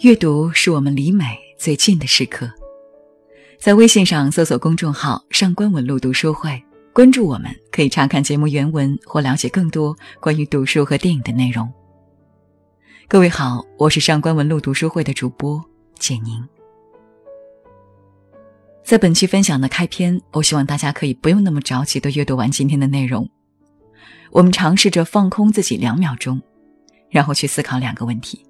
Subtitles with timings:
[0.00, 1.24] 阅读是我们离美
[1.58, 2.48] 最近的时刻。
[3.58, 6.62] 在微信上搜索公众号“上官文露读书会”，
[6.94, 11.68] 关注我们，可以查看节目原文或了解更多关于读书和电影的内容。
[13.08, 15.60] 各位好，我是上官文露读书会的主播
[15.98, 16.46] 简宁。
[18.84, 23.28] 在本期分享的开篇，我希望大家可以不用那么着急的阅读完今天的内容。
[24.30, 26.40] 我们尝试着放空自己两秒钟，
[27.10, 28.44] 然后去思考两个问题。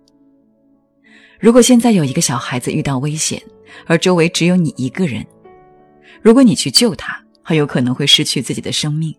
[1.38, 3.40] 如果现在有一个小孩子遇到危险，
[3.86, 5.24] 而周围只有你一个人，
[6.20, 9.14] 如果你去救他，很有可能会失去自己的生命。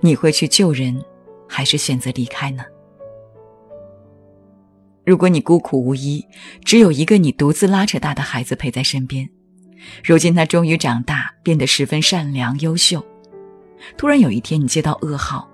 [0.00, 1.04] 你会去救人，
[1.46, 2.64] 还是选择离开呢？
[5.04, 6.24] 如果你孤苦无依，
[6.64, 9.28] 只有一个你独自拉扯大的孩子陪在身边，
[10.02, 13.04] 如今他终于长大，变得十分善良优秀。
[13.98, 15.46] 突然有一天，你接到噩耗，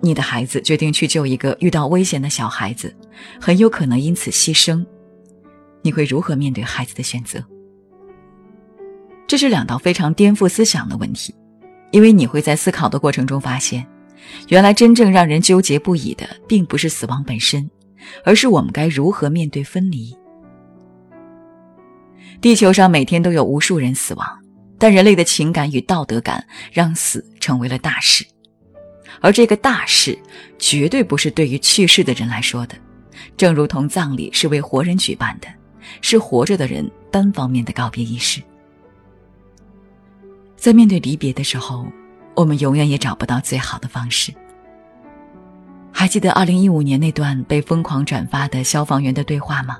[0.00, 2.96] 你的孩子决定去救一个遇到危险的小孩子，
[3.38, 4.82] 很有可能因此牺牲。
[5.84, 7.44] 你会如何面对孩子的选择？
[9.26, 11.34] 这是两道非常颠覆思想的问题，
[11.90, 13.86] 因为你会在思考的过程中发现，
[14.48, 17.70] 原来真正让人纠结不已的，并不是死亡本身，
[18.24, 20.16] 而是我们该如何面对分离。
[22.40, 24.26] 地球上每天都有无数人死亡，
[24.78, 28.24] 但人类的情感与道德感让死成为了大事，
[29.20, 30.18] 而这个大事
[30.58, 32.74] 绝对不是对于去世的人来说的，
[33.36, 35.48] 正如同葬礼是为活人举办的。
[36.00, 38.42] 是活着的人单方面的告别仪式。
[40.56, 41.86] 在面对离别的时候，
[42.34, 44.32] 我们永远也找不到最好的方式。
[45.92, 49.78] 还记得二零一五年那段被疯狂转发的消防员的对话吗？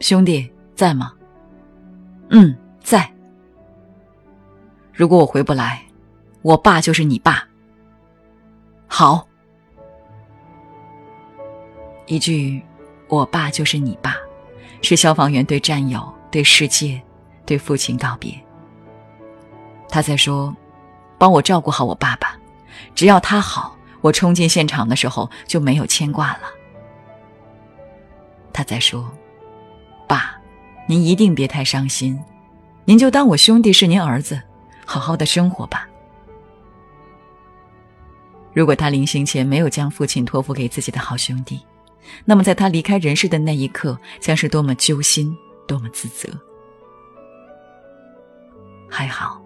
[0.00, 1.12] 兄弟在吗？
[2.30, 3.10] 嗯，在。
[4.92, 5.82] 如果我回不来，
[6.42, 7.46] 我爸就是你爸。
[8.86, 9.26] 好。
[12.06, 12.60] 一句。
[13.08, 14.14] 我爸就是你爸，
[14.82, 17.00] 是消防员对战友、对世界、
[17.46, 18.34] 对父亲告别。
[19.88, 20.54] 他在说
[21.16, 22.36] ：“帮我照顾好我爸爸，
[22.94, 26.40] 只要他好，我冲进现场的时候就没有牵挂了。”
[28.52, 29.10] 他在说
[30.06, 30.38] ：“爸，
[30.86, 32.22] 您一定别太伤心，
[32.84, 34.42] 您就当我兄弟是您儿子，
[34.84, 35.88] 好好的生活吧。”
[38.52, 41.60] 如果他临行前没有将父亲托付给自己的好兄弟，
[42.24, 45.36] 那么，在他离开人世的那一刻，将是多么揪心，
[45.66, 46.28] 多么自责。
[48.88, 49.40] 还好，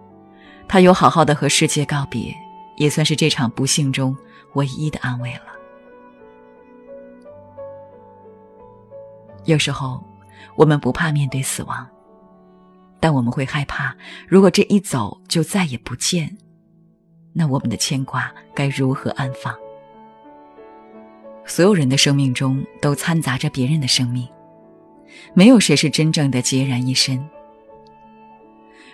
[0.69, 2.35] 他有好好的和世界告别，
[2.77, 4.17] 也算是这场不幸中
[4.55, 5.43] 唯一的安慰了。
[9.45, 10.03] 有时候，
[10.57, 11.87] 我们不怕面对死亡，
[13.01, 13.97] 但我们会害怕，
[14.29, 16.37] 如果这一走就再也不见，
[17.33, 19.53] 那我们的牵挂该如何安放？
[21.47, 24.27] 所有人的生命中都掺杂着别人的生命，
[25.35, 27.23] 没有谁是真正的孑然一身。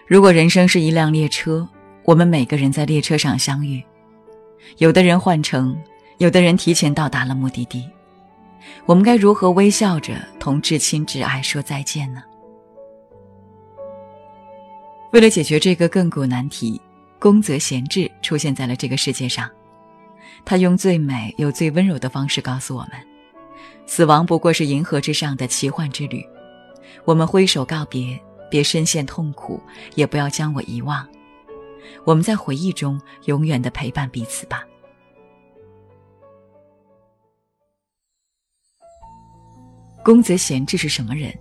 [0.07, 1.69] 如果人生是一辆列车，
[2.05, 3.83] 我们每个人在列车上相遇，
[4.79, 5.77] 有的人换乘，
[6.17, 7.87] 有的人提前到达了目的地，
[8.87, 12.23] 我们该如何微笑着同至亲至爱说再见呢？
[15.13, 16.81] 为了解决这个亘古难题，
[17.19, 19.49] 宫泽贤治出现在了这个世界上。
[20.45, 22.93] 他用最美又最温柔的方式告诉我们：
[23.87, 26.25] 死亡不过是银河之上的奇幻之旅。
[27.05, 28.19] 我们挥手告别，
[28.51, 29.61] 别深陷痛苦，
[29.95, 31.07] 也不要将我遗忘。
[32.05, 34.65] 我们在回忆中永远的陪伴彼此吧。
[40.05, 41.33] 宫泽贤治是什么人？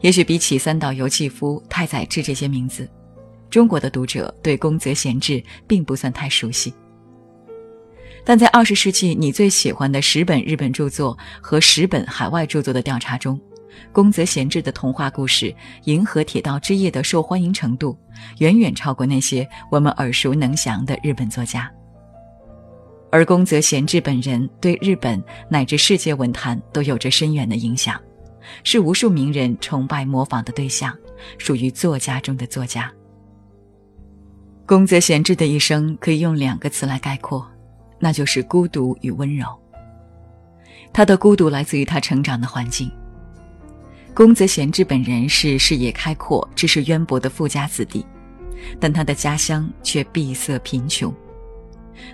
[0.00, 2.90] 也许比起三岛由纪夫、太宰治这些名字，
[3.50, 6.72] 中国的读者对宫泽贤治并不算太熟悉。
[8.24, 13.38] 但在二十世纪，你最喜欢的十本日本著作和十本海外著作的调查中，
[13.90, 15.46] 宫泽贤治的童话故事
[15.84, 17.98] 《银河铁道之夜》的受欢迎程度，
[18.38, 21.70] 远远超过那些我们耳熟能详的日本作家。
[23.10, 28.00] 而宫泽贤治本人对日本乃至世界文坛都有着深远的影响，
[28.62, 30.96] 是无数名人崇拜模仿的对象，
[31.38, 32.90] 属于作家中的作家。
[34.64, 37.46] 宫泽贤治的一生可以用两个词来概括。
[38.04, 39.46] 那就是孤独与温柔。
[40.92, 42.90] 他的孤独来自于他成长的环境。
[44.12, 48.04] 宫泽贤治本人是视野开阔、知识渊博的富家子弟，
[48.80, 51.14] 但他的家乡却闭塞贫穷。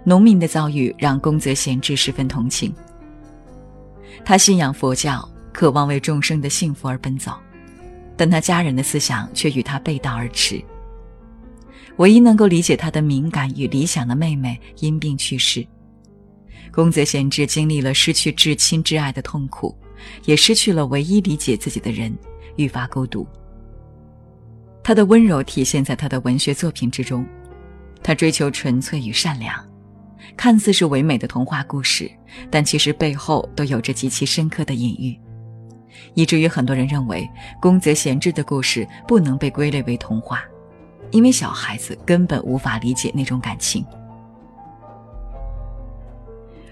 [0.04, 2.70] 农民的遭遇让宫泽贤治十分同情。
[4.26, 7.32] 他信仰佛教，渴望为众生的幸福而奔走，
[8.14, 10.62] 但他家人的思想却与他背道而驰。
[11.96, 15.66] 唯一能够理解他的敏感与理想的妹妹因病去世。
[16.72, 19.76] 宫泽贤治经历了失去至亲至爱的痛苦，
[20.24, 22.16] 也失去了唯一理解自己的人，
[22.56, 23.26] 愈发孤独。
[24.82, 27.26] 他的温柔体现在他的文学作品之中，
[28.02, 29.54] 他追求纯粹与善良，
[30.36, 32.10] 看似是唯美的童话故事，
[32.50, 35.18] 但其实背后都有着极其深刻的隐喻，
[36.14, 37.28] 以至于很多人认为
[37.60, 40.42] 宫泽贤治的故事不能被归类为童话，
[41.10, 43.84] 因为小孩子根本无法理解那种感情。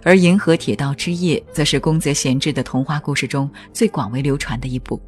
[0.06, 5.02] 而《银河铁道之夜》则是宫泽贤治的童话故事中最广为流传的一部。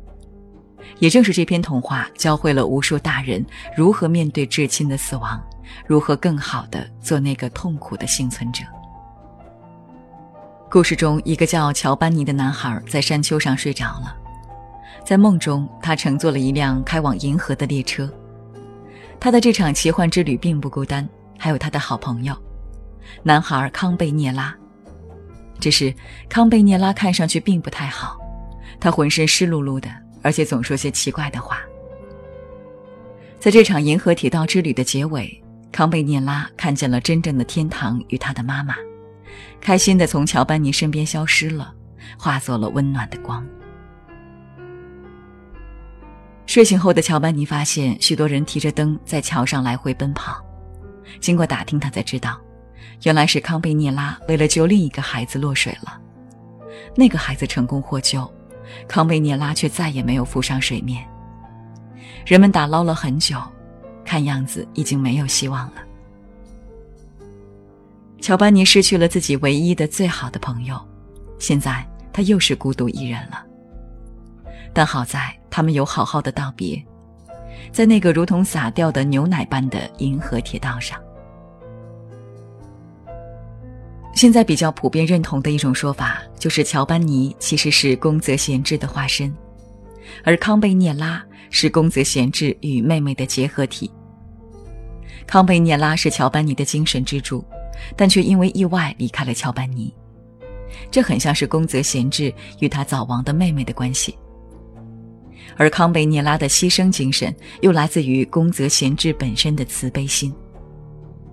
[0.99, 3.47] 也正是这篇童话，教会了无数大人
[3.77, 5.41] 如何面对至亲的死亡，
[5.87, 8.65] 如何更好的做那个痛苦的幸存者。
[10.69, 14.17] 故事中，一个叫乔班尼的男孩在山丘上睡着了，
[15.05, 18.12] 在梦中，他乘坐了一辆开往银河的列车。
[19.21, 21.09] 他的这场奇幻之旅并不孤单，
[21.39, 22.37] 还有他的好朋友，
[23.23, 24.53] 男孩康贝涅拉。
[25.61, 25.95] 只是
[26.29, 28.19] 康贝涅拉看上去并不太好，
[28.81, 29.89] 他浑身湿漉漉的。
[30.21, 31.61] 而且总说些奇怪的话。
[33.39, 38.75] 在这场银河铁道之旅的结尾，康贝涅拉看见了真正的天堂与他的妈妈，
[39.61, 41.73] 开心的从乔班尼身边消失了，
[42.19, 43.47] 化作了温暖的光。
[46.47, 50.45] 睡醒后的乔班尼发现许多人提着灯在桥上来回奔跑，
[51.21, 52.39] 经过打听，他才知道，
[53.03, 56.00] 原来是康贝涅拉为了救另一个孩子落水了，
[56.97, 58.29] 那个孩子成功获救。
[58.87, 61.03] 康贝涅拉却再也没有浮上水面。
[62.27, 63.41] 人们打捞了很久，
[64.05, 65.77] 看样子已经没有希望了。
[68.21, 70.79] 乔班尼失去了自己唯一的最好的朋友，
[71.39, 73.43] 现在他又是孤独一人了。
[74.75, 76.85] 但好在他们有好好的道别，
[77.73, 81.00] 在那个如同洒掉的牛奶般的银河铁道上。
[84.19, 89.32] 现在比较普遍认同的一种说法，就是乔班尼其实是宫泽贤治的化身，
[90.25, 93.88] 而康贝涅拉是宫泽贤治与妹妹的结合体。
[95.25, 97.44] 康贝涅拉是乔班尼的精神支柱，
[97.94, 99.94] 但却因为意外离开了乔班尼，
[100.91, 104.19] 这很像是宫泽贤治与他早亡的妹妹的关系。
[105.56, 110.35] 而康贝涅拉的牺牲精神，又来自于宫泽贤治本身的慈悲心。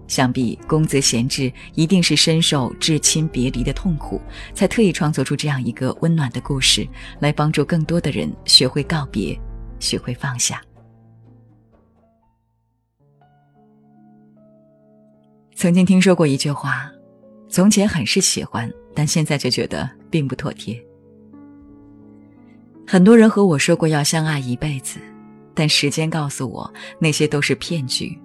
[0.08, 4.22] 想必宫泽贤治一定是深受至亲别离的痛苦，
[4.54, 6.88] 才特意创作出这样一个温暖的故事，
[7.20, 9.38] 来帮助更多的人学会告别，
[9.80, 10.62] 学会放下。
[15.56, 16.92] 曾经听说过一句话
[17.50, 20.80] ：“从前很是喜欢，但现在却觉得并不妥帖。”
[22.86, 25.00] 很多人和我说过要相爱一辈子，
[25.56, 28.16] 但时间告诉我，那些都是骗局。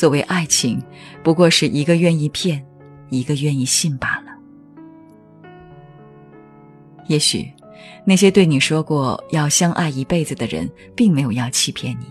[0.00, 0.82] 所谓爱情，
[1.22, 2.64] 不过是一个愿意骗，
[3.10, 4.32] 一个愿意信罢了。
[7.06, 7.52] 也许，
[8.06, 10.66] 那些对你说过要相爱一辈子的人，
[10.96, 12.06] 并没有要欺骗你，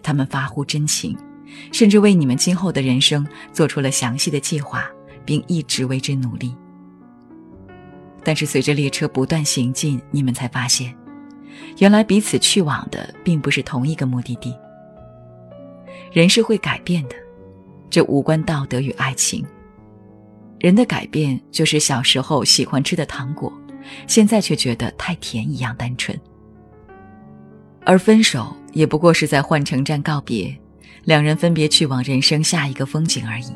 [0.00, 1.18] 他们发乎真情，
[1.72, 4.88] 甚至为你们今后的人生做出了详细的计划，
[5.24, 6.54] 并一直为之努力。
[8.22, 10.94] 但是，随着列车不断行进，你们才发现，
[11.78, 14.54] 原来彼此去往的并不是同一个目的地。
[16.16, 17.16] 人是会改变的，
[17.90, 19.44] 这无关道德与爱情。
[20.58, 23.52] 人的改变就是小时候喜欢吃的糖果，
[24.06, 26.18] 现在却觉得太甜一样单纯。
[27.84, 30.58] 而分手也不过是在换乘站告别，
[31.04, 33.54] 两人分别去往人生下一个风景而已。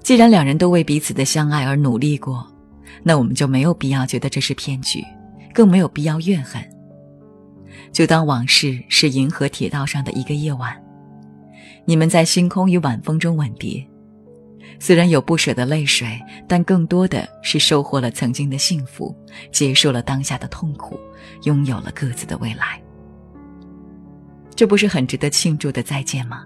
[0.00, 2.50] 既然两人都为彼此的相爱而努力过，
[3.02, 5.04] 那我们就没有必要觉得这是骗局，
[5.52, 6.64] 更没有必要怨恨。
[7.92, 10.74] 就当往事是银河铁道上的一个夜晚，
[11.84, 13.86] 你们在星空与晚风中吻别，
[14.80, 19.14] 虽然有不舍的泪水，但更多的是收获了曾经的幸福，
[19.52, 20.98] 结束了当下的痛苦，
[21.44, 22.80] 拥有了各自的未来。
[24.54, 26.44] 这不是很值得庆祝的再见吗？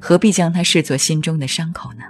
[0.00, 2.04] 何必将它视作心中的伤口呢？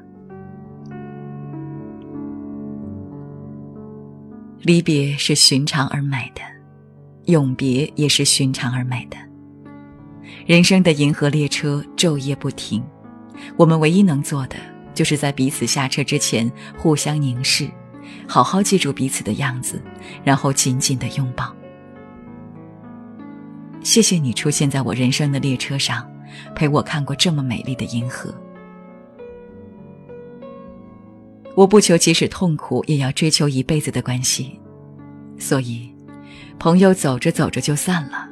[4.62, 6.55] 离别是寻常而美的。
[7.26, 9.16] 永别也是寻常而美的。
[10.44, 12.82] 人生的银河列车昼夜不停，
[13.56, 14.56] 我们唯一能做的，
[14.94, 17.68] 就是在彼此下车之前互相凝视，
[18.28, 19.82] 好好记住彼此的样子，
[20.24, 21.54] 然后紧紧的拥抱。
[23.82, 26.08] 谢谢你出现在我人生的列车上，
[26.54, 28.34] 陪我看过这么美丽的银河。
[31.56, 34.60] 我不求即使痛苦也要追求一辈子的关系，
[35.38, 35.95] 所以。
[36.58, 38.26] 朋友走着走着就散了，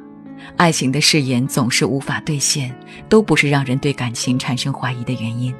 [0.57, 2.75] 爱情的誓言总是无法兑现，
[3.07, 5.53] 都不是让人对感情产生怀疑的原因。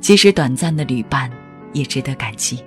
[0.00, 1.30] 即使短暂的旅伴，
[1.72, 2.62] 也值得感激。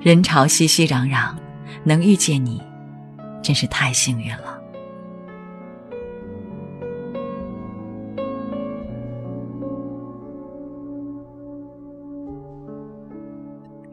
[0.00, 1.34] 人潮熙熙攘攘，
[1.82, 2.62] 能遇见你，
[3.42, 4.55] 真是太幸运了。